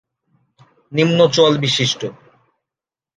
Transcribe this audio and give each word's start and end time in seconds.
নিম্ন 0.91 1.19
চোয়াল 1.33 1.53
বিশিষ্ট। 1.57 2.01